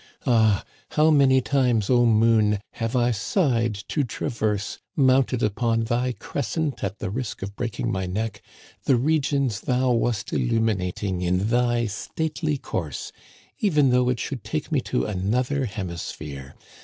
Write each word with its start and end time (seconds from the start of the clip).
Ah, 0.25 0.63
how 0.93 1.11
many 1.11 1.41
times, 1.41 1.87
O 1.87 2.07
moon, 2.07 2.57
have 2.71 2.95
I 2.95 3.11
sighed 3.11 3.75
to 3.89 4.03
traverse, 4.03 4.79
mounted 4.95 5.43
upon 5.43 5.83
thy 5.83 6.13
crescent 6.13 6.83
at 6.83 6.97
the 6.97 7.11
risk 7.11 7.43
of 7.43 7.55
breaking 7.55 7.91
my 7.91 8.07
neck, 8.07 8.41
the 8.85 8.95
regions 8.95 9.59
thou 9.61 9.91
wast 9.91 10.33
illuminating 10.33 11.21
in 11.21 11.49
thy 11.49 11.85
stately 11.85 12.57
course, 12.57 13.11
even 13.59 13.91
though 13.91 14.09
it 14.09 14.19
should 14.19 14.43
take 14.43 14.71
me 14.71 14.81
to 14.81 15.05
another 15.05 15.65
hemi 15.65 15.97
sphere 15.97 16.55